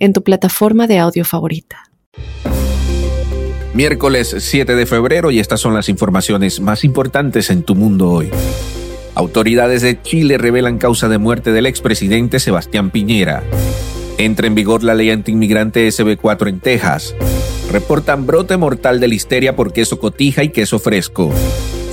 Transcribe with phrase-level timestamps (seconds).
[0.00, 1.84] en tu plataforma de audio favorita.
[3.72, 8.30] Miércoles 7 de febrero y estas son las informaciones más importantes en tu mundo hoy.
[9.14, 13.44] Autoridades de Chile revelan causa de muerte del expresidente Sebastián Piñera.
[14.18, 17.14] Entra en vigor la ley antiinmigrante SB4 en Texas.
[17.70, 21.30] Reportan brote mortal de listeria por queso cotija y queso fresco.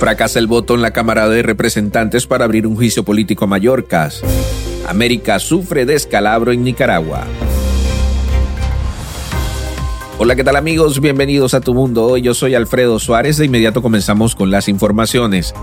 [0.00, 4.22] Fracasa el voto en la Cámara de Representantes para abrir un juicio político a Mallorcas.
[4.86, 7.24] América sufre descalabro en Nicaragua.
[10.20, 11.00] Hola, ¿qué tal amigos?
[11.00, 12.04] Bienvenidos a Tu Mundo.
[12.04, 13.36] Hoy yo soy Alfredo Suárez.
[13.36, 15.54] De inmediato comenzamos con las informaciones.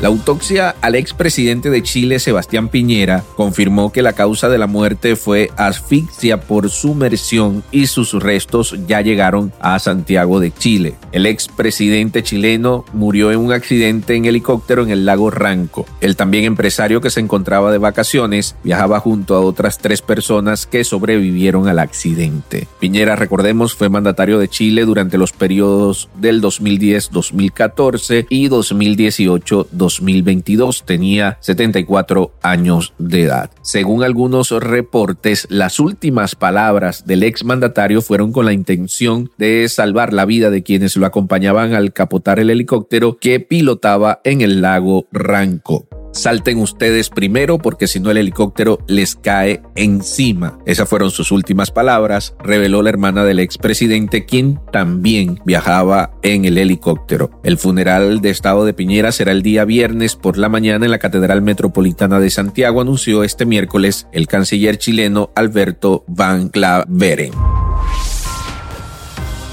[0.00, 5.14] La autopsia al expresidente de Chile, Sebastián Piñera, confirmó que la causa de la muerte
[5.14, 10.94] fue asfixia por sumersión y sus restos ya llegaron a Santiago de Chile.
[11.12, 15.84] El expresidente chileno murió en un accidente en helicóptero en el lago Ranco.
[16.00, 20.82] El también empresario que se encontraba de vacaciones viajaba junto a otras tres personas que
[20.82, 22.66] sobrevivieron al accidente.
[22.78, 29.89] Piñera, recordemos, fue mandatario de Chile durante los periodos del 2010-2014 y 2018-2019.
[29.96, 30.84] 2022.
[30.84, 33.50] Tenía 74 años de edad.
[33.62, 40.24] Según algunos reportes, las últimas palabras del exmandatario fueron con la intención de salvar la
[40.24, 45.99] vida de quienes lo acompañaban al capotar el helicóptero que pilotaba en el lago Ranco.
[46.12, 50.58] Salten ustedes primero porque si no el helicóptero les cae encima.
[50.66, 56.58] Esas fueron sus últimas palabras, reveló la hermana del expresidente, quien también viajaba en el
[56.58, 57.30] helicóptero.
[57.44, 60.98] El funeral de Estado de Piñera será el día viernes por la mañana en la
[60.98, 67.32] Catedral Metropolitana de Santiago, anunció este miércoles el canciller chileno Alberto Van Claveren.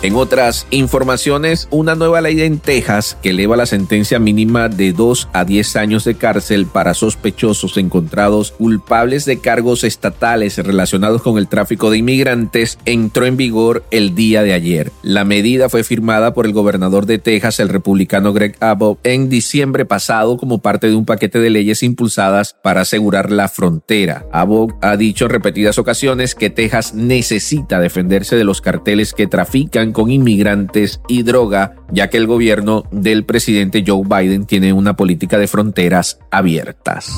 [0.03, 5.29] En otras informaciones, una nueva ley en Texas que eleva la sentencia mínima de 2
[5.33, 11.47] a 10 años de cárcel para sospechosos encontrados culpables de cargos estatales relacionados con el
[11.47, 14.91] tráfico de inmigrantes entró en vigor el día de ayer.
[15.01, 19.85] La medida fue firmada por el gobernador de Texas, el republicano Greg Abbott, en diciembre
[19.85, 24.27] pasado como parte de un paquete de leyes impulsadas para asegurar la frontera.
[24.31, 29.86] Abbott ha dicho en repetidas ocasiones que Texas necesita defenderse de los carteles que trafican
[29.91, 35.37] con inmigrantes y droga, ya que el gobierno del presidente Joe Biden tiene una política
[35.37, 37.11] de fronteras abiertas.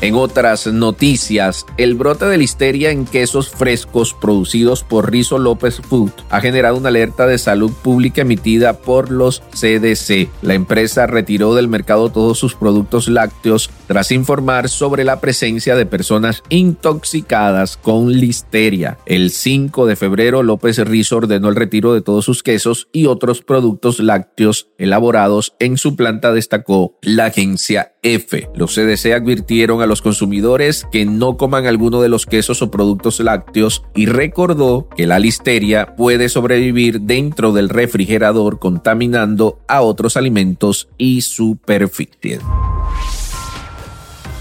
[0.00, 6.12] En otras noticias, el brote de listeria en quesos frescos producidos por Rizo López Food
[6.30, 10.28] ha generado una alerta de salud pública emitida por los CDC.
[10.42, 15.84] La empresa retiró del mercado todos sus productos lácteos tras informar sobre la presencia de
[15.84, 18.98] personas intoxicadas con listeria.
[19.04, 23.42] El 5 de febrero, López Rizo ordenó el retiro de todos sus quesos y otros
[23.42, 28.48] productos lácteos elaborados en su planta, destacó la agencia F.
[28.54, 33.18] Los CDC advirtieron a los consumidores que no coman alguno de los quesos o productos
[33.20, 40.88] lácteos y recordó que la listeria puede sobrevivir dentro del refrigerador contaminando a otros alimentos
[40.98, 42.40] y superficies.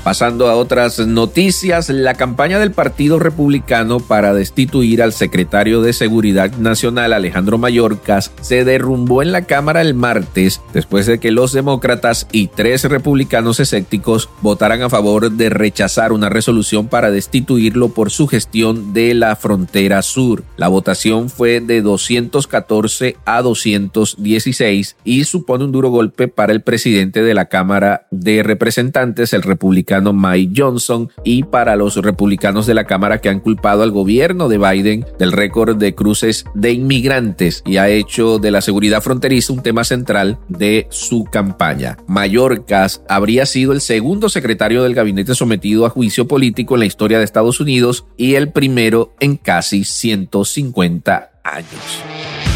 [0.07, 6.49] Pasando a otras noticias, la campaña del Partido Republicano para destituir al secretario de Seguridad
[6.53, 12.25] Nacional Alejandro Mayorkas se derrumbó en la Cámara el martes después de que los demócratas
[12.31, 18.27] y tres republicanos escépticos votaran a favor de rechazar una resolución para destituirlo por su
[18.27, 20.45] gestión de la frontera sur.
[20.55, 27.21] La votación fue de 214 a 216 y supone un duro golpe para el presidente
[27.23, 32.85] de la Cámara de Representantes, el republicano Mike Johnson y para los republicanos de la
[32.85, 37.77] Cámara que han culpado al gobierno de Biden del récord de cruces de inmigrantes y
[37.77, 41.97] ha hecho de la seguridad fronteriza un tema central de su campaña.
[42.07, 47.19] Mayorkas habría sido el segundo secretario del gabinete sometido a juicio político en la historia
[47.19, 52.46] de Estados Unidos y el primero en casi 150 años.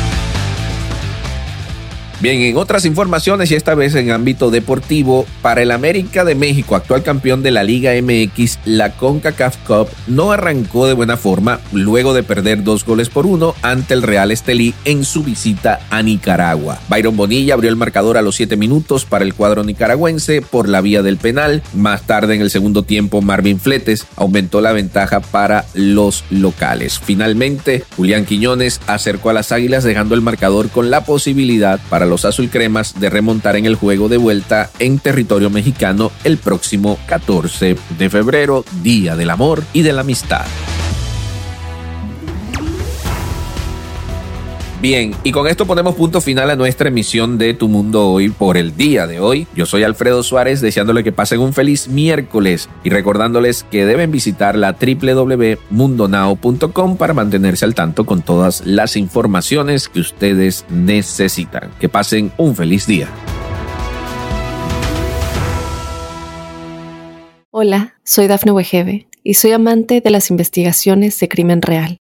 [2.22, 6.76] Bien, en otras informaciones y esta vez en ámbito deportivo, para el América de México,
[6.76, 12.14] actual campeón de la Liga MX, la CONCACAF Cup no arrancó de buena forma luego
[12.14, 16.80] de perder dos goles por uno ante el Real Estelí en su visita a Nicaragua.
[16.90, 20.82] Byron Bonilla abrió el marcador a los siete minutos para el cuadro nicaragüense por la
[20.82, 21.64] vía del penal.
[21.74, 27.00] Más tarde en el segundo tiempo, Marvin Fletes aumentó la ventaja para los locales.
[27.00, 32.26] Finalmente, Julián Quiñones acercó a las Águilas dejando el marcador con la posibilidad para los
[32.26, 38.10] azulcremas de remontar en el juego de vuelta en territorio mexicano el próximo 14 de
[38.10, 40.46] febrero, Día del Amor y de la Amistad.
[44.82, 48.58] Bien, y con esto ponemos punto final a nuestra emisión de Tu Mundo Hoy por
[48.58, 49.46] el día de hoy.
[49.56, 54.58] Yo soy Alfredo Suárez, deseándole que pasen un feliz miércoles y recordándoles que deben visitar
[54.58, 61.70] la www.mundonao.com para mantenerse al tanto con todas las informaciones que ustedes necesitan.
[61.80, 63.08] Que pasen un feliz día.
[67.52, 72.01] Hola, soy Dafne Wegebe y soy amante de las investigaciones de crimen real.